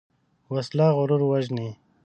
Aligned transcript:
وسله 0.53 0.87
غرور 0.97 1.21
وژني 1.31 1.69